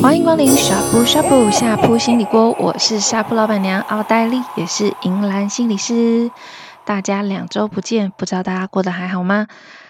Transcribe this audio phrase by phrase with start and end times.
[0.00, 6.30] 欢迎光临沙布沙布下铺心理锅，我是沙铺老板娘奥黛丽，也是银兰心理师。
[6.84, 9.48] 大家两周不见，不知道大家过得还好吗？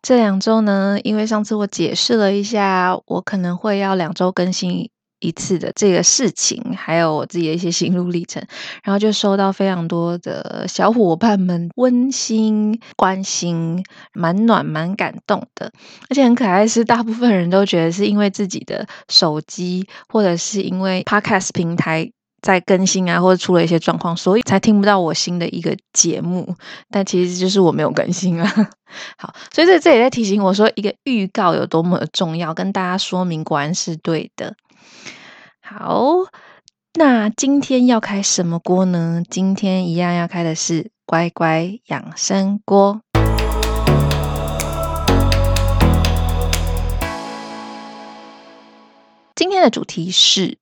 [0.00, 4.88] 这两周呢，因为上次我解释了一下，我可能会要两周更新
[5.24, 8.44] 一次的这个事情，还有我自己的一些心路历程，
[8.82, 13.82] 然后就收到非常多的小伙伴们温馨关心，
[14.12, 15.72] 蛮暖蛮感动的，
[16.10, 16.68] 而且很可爱。
[16.74, 22.10] 是大部分人都觉得是因为自己的手机，或者是因为 Podcast 平台
[22.42, 26.56] 在更新啊，或者出了一些状况，所以才听不到我新的一个节目。
[26.90, 28.68] 但其实就是我没有更新啊。
[29.16, 34.56] 好，所以在这里在提醒我说，一个预告有多么的重要，跟大家说明，果然是对的。
[35.66, 36.26] 好，
[36.92, 39.22] 那今天要开什么锅呢？
[39.30, 43.00] 今天一样要开的是乖乖养生锅。
[49.34, 50.58] 今天的主题是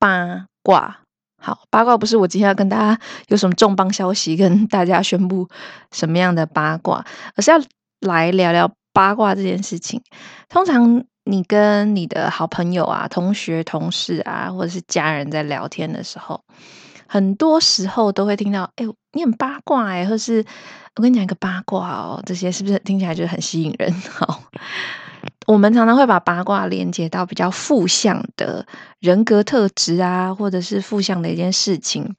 [0.00, 0.98] 八卦。
[1.40, 5.48] 好，八卦不是我今天要跟大家有什么重磅消息跟大家宣布
[5.92, 7.60] 什么样的八卦，而是要
[8.00, 10.02] 来聊聊八卦这件事情。
[10.48, 11.04] 通常。
[11.30, 16.42] 你跟你的好朋友啊、同学、同事啊，或者是家人在聊天的时候，
[17.06, 20.44] 很多时候都会听到：“哎，你很八卦哎，或是
[20.96, 23.92] 我跟你讲一个八卦哦。”这些是不是听起来就很吸引人？
[24.10, 24.42] 好，
[25.46, 28.66] 我们常常会把八卦连接到比较负向的
[28.98, 32.16] 人格特质啊，或者是负向的一件事情。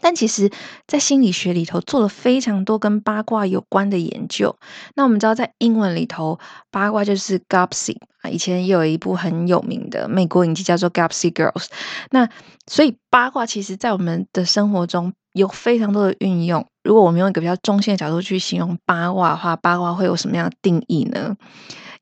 [0.00, 0.50] 但其实，
[0.86, 4.56] 在心理学里头做了非常多跟八卦有关的研究。
[4.94, 6.38] 那我们知道，在英文里头，
[6.70, 7.98] 八卦就是 gossip。
[8.20, 11.64] 啊以前也有一部很有名的美国影集叫做《Gossip Girls》。
[12.10, 12.28] 那
[12.66, 16.66] 所以八卦其实在我们的生活中有非常多的运用。
[16.82, 21.36] 如果我们用一个比较中性的角度去形容八卦的话，八卦会有什么样的定义呢？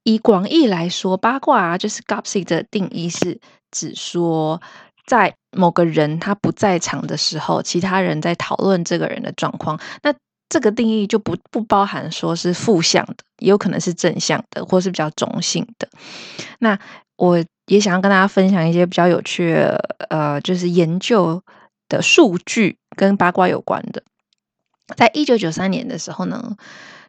[0.04, 4.60] 以广义来说，八卦啊，就是 gossip 的定义是指说。
[5.06, 10.12] 在某个人他不在场的时候，其他人在讨论这个人的状况，那
[10.50, 15.88] 这个定义就不不包含说是负向的，也有可能是正向的，或是比较中性的。
[16.58, 16.78] 那
[17.16, 21.42] 我也想要跟大家分享一些比较有趣的，呃，就是研究
[21.88, 24.02] 的数据跟八卦有关的。
[24.96, 26.56] 在一九九三年的时候呢，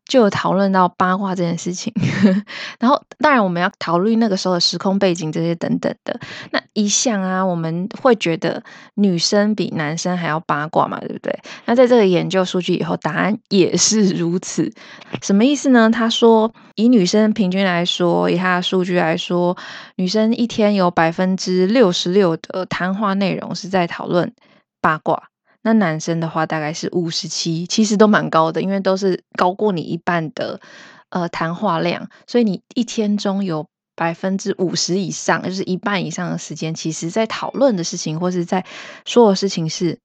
[0.09, 1.93] 就有讨论到八卦这件事情，
[2.81, 6.19] 然后当然我们要考虑那个时候的时空背景这些等等的。
[6.51, 8.61] 那一向啊，我们会觉得
[8.95, 11.39] 女生比男生还要八卦嘛，对不对？
[11.65, 14.73] 那在这个研究数据以后，答案也是如此。
[15.21, 15.89] 什么意思呢？
[15.91, 19.55] 他说，以女生平均来说，以他的数据来说，
[19.95, 24.33] 女生一天有百分之六十六的谈话内容是在讨论
[24.81, 25.28] 八卦。
[25.61, 30.61] 那男生的话大概是五十七，其实都蛮高的，因为都是高过你一半的
[31.09, 38.65] 呃谈话量，所以你一天中有百分之五十以上，就是一半以上的时间，其实在讨论的事情或是在
[39.05, 39.99] 说的事情是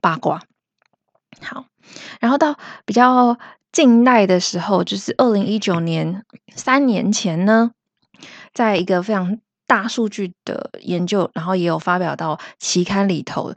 [0.00, 0.42] 八卦。
[1.40, 1.66] 好，
[2.20, 3.36] 然后到比较
[3.72, 6.24] 近代的时候，就是二零一九年
[6.54, 7.72] 三年前呢，
[8.54, 13.52] 在一个非常大数据的研究，然后也有发表到期刊里头。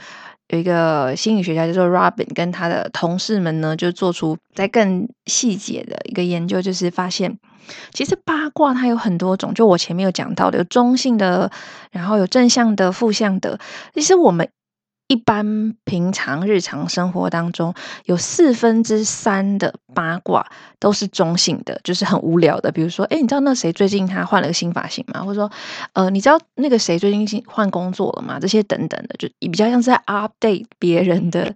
[0.50, 7.38] 有一个心理学家叫做 Robin，跟他的同事们呢，就做出在更细节的一个研究，就是发现，
[7.92, 11.52] 其实八卦它有很多种，就我前面有讲到的，有中性的，
[11.92, 13.60] 然后有正向的、负向的，
[13.94, 14.48] 其实我们。
[15.08, 17.74] 一般平常日常生活当中，
[18.06, 20.48] 有四分之三的八卦
[20.80, 22.72] 都是中性的，就是很无聊的。
[22.72, 25.22] 比如说，哎，你知道那谁最近他换了个新发型吗？
[25.24, 25.52] 或者说，
[25.94, 28.40] 呃，你知道那个谁最近新换工作了吗？
[28.40, 31.54] 这些等等的，就比较像是在 update 别人的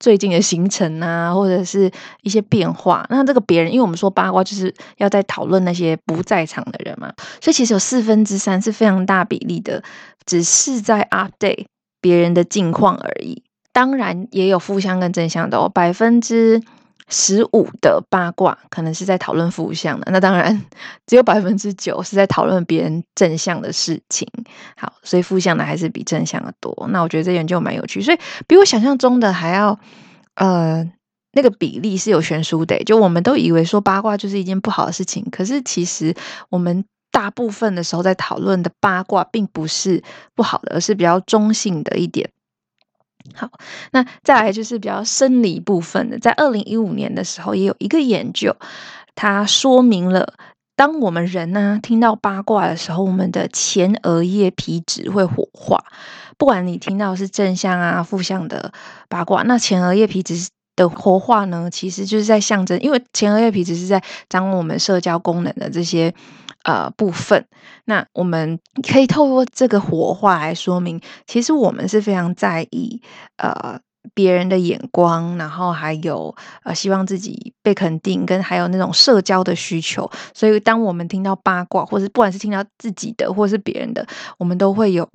[0.00, 1.90] 最近的行程啊，或者是
[2.22, 3.06] 一些变化。
[3.10, 7.12] 那这个别人，因为我们说八卦就是要在讨论那些不在场的人嘛，
[7.42, 9.82] 所以其实有四分之三是非常大比例的，
[10.24, 11.66] 只是在 update。
[12.00, 13.42] 别人的近况而已，
[13.72, 15.68] 当然也有负向跟正向的哦。
[15.68, 16.62] 百分之
[17.08, 20.62] 十五的八卦可能是在讨论负向的，那当然
[21.06, 24.28] 只有百分之九是在讨论别人正向的事情。
[24.76, 26.86] 好，所以负向的还是比正向的多。
[26.90, 29.78] 那我觉得这研究蛮有趣，所以比我想象中的还要
[30.34, 30.84] 呃
[31.32, 32.78] 那个比例是有悬殊的。
[32.84, 36.14] 就我们都以为说八卦就是一件不好的事情，可是其实
[36.50, 36.84] 我们。
[37.18, 40.04] 大部分的时候在讨论的八卦并不是
[40.36, 42.30] 不好的，而是比较中性的一点。
[43.34, 43.50] 好，
[43.90, 48.54] 那再来就是比较生理部分的，在二零一五年的时候也有一个研究，
[49.16, 50.34] 它说明了
[50.76, 55.82] 当我们人呢、啊、听到八卦的时候，我们的前额叶皮质会活化。
[56.36, 58.72] 不管你听到是正向啊、负向的
[59.08, 66.14] 八卦，那前额叶皮质的活化呢，其实就是在象征，因为前额叶皮质是在掌握我们社交功能的这些。
[66.68, 67.46] 呃部分。
[67.86, 73.00] 那我们可以透过这个火化来说明，其实我们是非常在意
[73.38, 73.80] 呃。
[74.14, 80.10] 别人的眼光，然后还有呃，希望自己被肯定，跟还有那种社交的需求。
[80.32, 84.06] 所以，当我们听到八卦，或者不管是听到自己的，或是别人的，
[84.38, 85.06] 我们都会有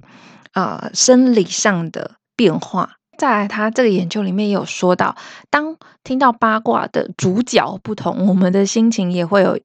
[0.53, 2.97] 呃生理上的变化。
[3.17, 5.15] 再来，他这个研究里面也有说到，
[5.49, 9.57] 当听到八卦的主角不同，我们的心情也会有。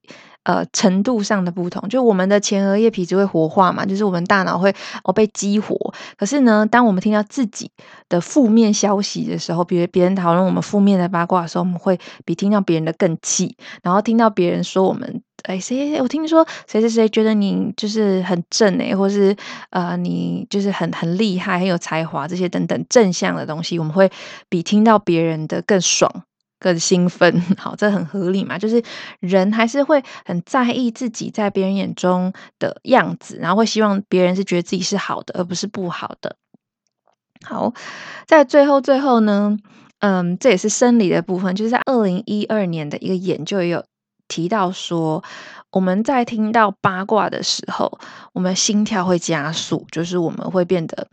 [0.48, 4.74] 呃，程度上的不同，就我们的前额叶皮质会活化嘛，就是我们大脑会
[5.04, 5.76] 哦被激活。
[6.16, 7.70] 可是呢，当我们听到自己
[8.08, 13.54] 的负面消息的时候，比如别人讨论我们负面的八卦的时候，我们会比听到别人的更气。
[13.82, 19.36] 然后听到别人说我们，哎，谁谁，我听说谁谁谁觉得你就是很正诶，或是
[19.68, 24.10] 呃，你就是很很厉害，很有才华，这些等等正向的东西，我们会
[24.48, 26.10] 比听到别人的更爽。
[26.58, 28.58] 更兴奋， 好，这很合理嘛。
[28.58, 28.82] 就是
[29.20, 36.36] 人还是会很在意自己在别人眼中的样子，然后会希望别人是觉得自己是好的，而不是不好的。
[37.44, 37.72] 好，
[38.26, 39.56] 在最后最后呢，
[40.00, 43.84] 嗯，这也是生理的部分，就是在二零一二年的一个研究也有
[44.26, 45.22] 提到说，
[45.70, 48.00] 我们在听到八卦的时候，
[48.32, 51.06] 我们心跳会加速，就是我们会变得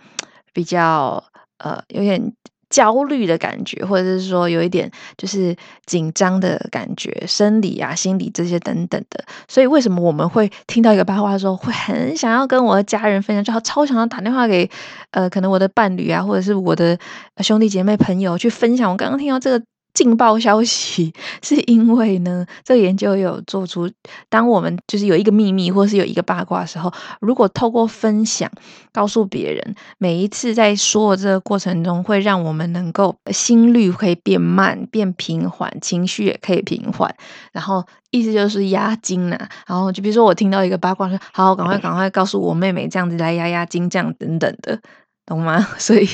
[0.51, 1.23] 比较
[1.59, 2.33] 呃有点。
[2.69, 9.23] 焦虑的感觉，或者是说有一点就是紧张的感觉，生理啊、心理这些等等的。
[9.47, 14.69] 所以为什么我们会听到一个八卦的时候，会很想要跟我的家人分享，就好超想要打电话给
[15.11, 16.97] 呃，可能我的伴侣啊，或者是我的
[17.37, 19.65] 兄弟姐妹朋友去分享我刚刚听到这个。
[19.95, 21.11] 劲爆消息
[21.41, 23.89] 是因为呢，这个研究有做出，
[24.29, 28.51] 当我们就是有一个秘密或是有一个八卦的时候，如果透过分享
[28.91, 37.15] 告诉别人，每一次在说的这个过程中，会让我们能够心率可以变慢、变平缓，情绪也可以平缓。
[37.53, 39.37] 然后意思就是压惊呐。
[39.65, 44.79] 然后就比如说我听到一个八卦说，好，赶快赶快告诉我妹妹，这样子来压压惊，这样等等的。
[45.25, 45.59] 懂吗？
[45.79, 46.05] 所以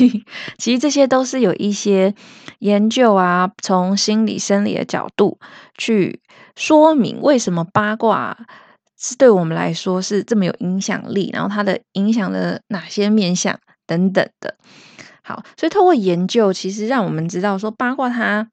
[0.58, 2.16] 其实这些都是有一些
[2.60, 5.38] 研究啊，从心理生理的角度
[5.78, 6.22] 去
[6.56, 8.38] 说明为什么八卦
[8.98, 14.56] 是对我们来说是这么有影响力，然后它的影响了哪些面向等等的。
[15.24, 18.48] 好，所以透过研究，其实让我们知道说八卦它，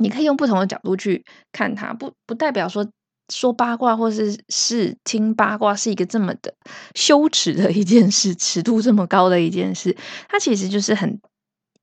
[0.00, 2.86] 你可以用不同的角度去看它，不不代表说。
[3.30, 6.54] 说八卦或是是听八卦是一个这么的
[6.94, 9.96] 羞耻的一件事，尺度这么高的一件事，
[10.28, 11.20] 它其实就是很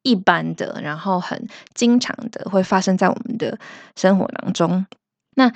[0.02, 3.60] 一般的，然后很经常的会发生在我们的
[3.96, 4.86] 生活当中。
[5.36, 5.52] 那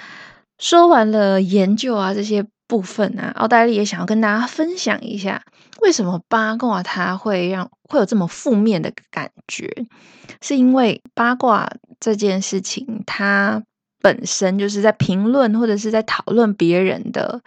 [0.59, 5.43] 说完了研究啊这些部分啊，奥黛丽也想要跟大家分享一下，
[5.81, 9.73] 为什么八卦它会让会有这么负面的感觉，
[10.41, 11.67] 是因为八卦
[11.99, 13.63] 这件事情它。
[14.01, 17.41] 本身就是在评论或者是在讨论别人的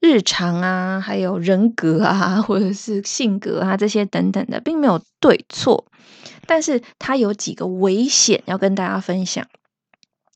[0.00, 5.84] 日常啊，还有人格啊，或者是性格啊这些等等的，并没有对错，
[6.46, 9.46] 但是它有几个危险要跟大家分享。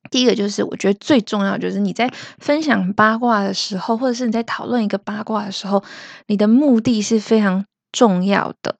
[0.08, 2.08] 第一个就是我觉得最重要，就是你在
[2.38, 5.82] 分享八卦的时候，或者是你在讨论一个八卦的时候，
[6.28, 8.76] 你的目的是非常重要的。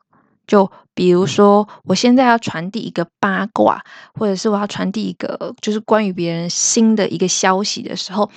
[0.46, 3.84] 就比如说，我现在要传递一个八卦，
[4.14, 8.30] 或者是我要传递一个就是关于别人新的一个消息的时候，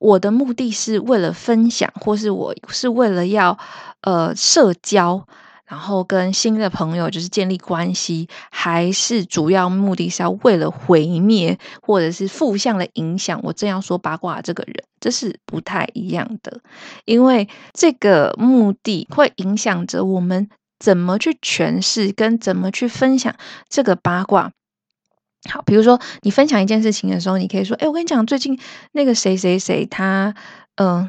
[0.00, 3.56] 我的目的是为了分享，或是我是为了要
[4.00, 5.24] 呃社交，
[5.66, 16.60] 然后跟新的朋友就是建立关系，还是主要目的是要为了毁灭或者是负向的影响我正要说八卦的这个人，这是不太一样的，
[17.04, 20.48] 因为这个目的会影响着我们。
[20.80, 23.36] 怎么去诠释跟怎么去分享
[23.68, 24.50] 这个八卦？
[25.48, 28.58] 好，比如说你分享一件事情的时候，你可以说：“哎，我跟你讲，最近
[28.92, 30.34] 那个谁谁谁，他
[30.76, 31.08] 嗯，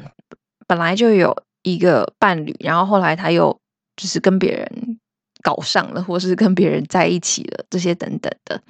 [0.67, 3.59] 本来就有一个伴侣，然后后来他又
[3.95, 4.99] 就是跟别人
[5.41, 8.61] 搞上了，或是跟别人在一起了，这些等等的。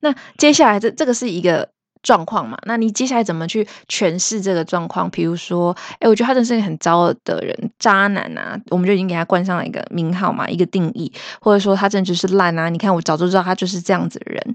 [0.00, 1.68] 那接下来这这个是一个。”
[2.04, 5.10] 状况嘛，那你接下来怎么去诠释这个状况？
[5.10, 12.68] 比如说，哎，我觉得他真是一个很糟的人，渣男啊，我们就已经给他冠上了一个名号嘛，一个定义，或者说他真的就是烂啊。
[12.68, 14.54] 你看，我早就知道他就是这样子的人。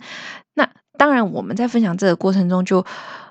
[0.53, 2.85] 那当然，我们在分享这个过程中，就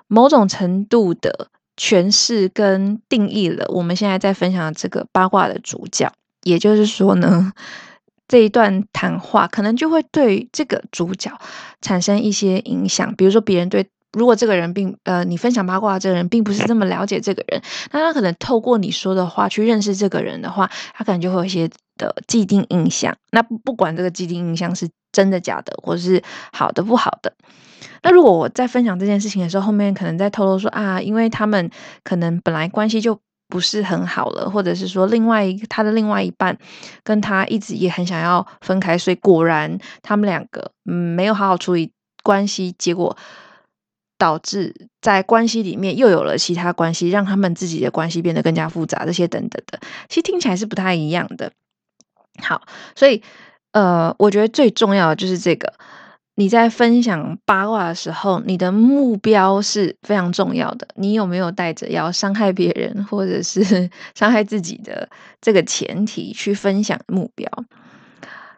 [0.09, 6.13] 某种程度的诠释跟定义了我们现在在分享的这个八卦的主角。
[6.43, 7.53] 也就是说呢，
[8.27, 11.31] 这一段谈话可能就会对这个主角
[11.81, 13.87] 产生一些影响，比如说别人对。
[14.13, 17.63] 如果这个人并呃，你分享八卦的这个人并不是这么了解这个人，
[17.93, 23.17] 那他可能透过你说的话去认识这个人的话，他可能就会有一些的既定印象。
[23.33, 26.23] 那不管这个既定印象是真的假的，或者是
[26.53, 27.33] 好的不好的，
[28.03, 31.71] 那如果我在分享这件事情的时候，后面可能在透露说啊，因为他们
[32.03, 36.57] 可能本来关系就不是很好了，或者是说另外一他的另外一半
[37.03, 43.17] 跟他一直也很想要分开，所以果然他们两个嗯没有好好处理关系，结果
[44.19, 51.53] 导致在关系里面又有了其他关系，让他们自己的关系变得更加复杂，这些等等的，其实听起来是不太一样的。
[52.43, 52.63] 好，
[52.95, 53.23] 所以
[53.73, 55.73] 呃，我觉得最重要的就是这个。
[56.35, 60.87] 你在分享八卦的时候，你的目标是非常重要的。
[60.95, 65.09] 你有没有带着要伤害别人或者是 伤害自己的
[65.41, 67.51] 这个前提去分享目标？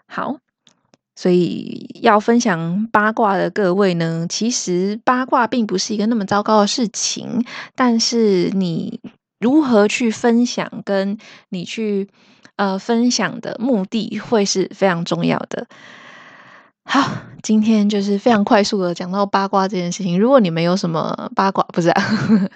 [0.06, 0.36] 好，
[1.16, 9.00] 所以要分享八卦的各位呢，其实八卦并不是一个那么糟糕的事情，但是你
[9.38, 11.18] 如何去分享，跟
[11.50, 12.08] 你去
[12.56, 15.66] 呃分享的目的会是非常重要的。
[16.84, 17.08] 好，
[17.42, 20.18] 今天就是非常快速的讲到八卦这件事情。
[20.18, 22.02] 如果你们有什么八卦，不是、啊、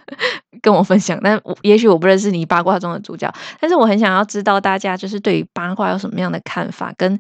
[0.61, 7.17] 跟我分享，但也许我不认识你八卦中的主角，但是我很想要知道大家就是对于八卦有什么样的看法，跟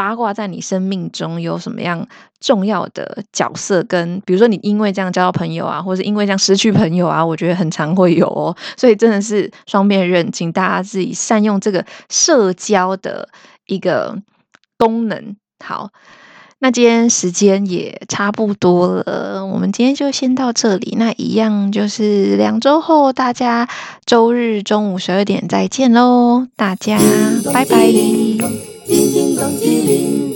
[0.00, 2.08] 八卦在你生命中有什么样
[2.40, 8.56] 重要的角色，跟比如说你因为这样交到朋友啊，或者因为这样失去朋友啊，我觉得很常会有哦。
[8.80, 13.28] 所以真的是双面刃，请大家自己善用这个社交的
[13.66, 14.16] 一个
[14.78, 15.36] 功能。
[15.62, 15.90] 好。
[16.62, 20.94] 那今天时间也差不多了，我们今天就先到这里。
[20.98, 23.66] 那一样就是两周后，大家
[24.04, 26.98] 周日中午十二点再见喽，大家
[27.52, 28.79] 拜拜。
[28.90, 30.29] 叮叮咚叮铃。